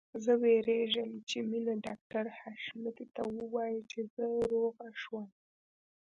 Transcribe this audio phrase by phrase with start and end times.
[0.23, 5.25] زه وېرېږم چې مينه ډاکټر حشمتي ته ووايي چې زه روغه شوم